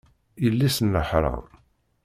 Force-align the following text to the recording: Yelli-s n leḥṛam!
Yelli-s 0.43 0.77
n 0.81 0.87
leḥṛam! 0.93 1.43